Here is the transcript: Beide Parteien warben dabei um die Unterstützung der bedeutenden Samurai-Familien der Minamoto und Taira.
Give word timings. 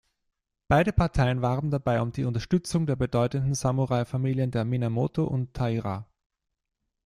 Beide 0.67 0.93
Parteien 0.93 1.43
warben 1.43 1.69
dabei 1.69 2.01
um 2.01 2.11
die 2.11 2.23
Unterstützung 2.25 2.87
der 2.87 2.95
bedeutenden 2.95 3.53
Samurai-Familien 3.53 4.49
der 4.49 4.65
Minamoto 4.65 5.25
und 5.25 5.53
Taira. 5.53 6.07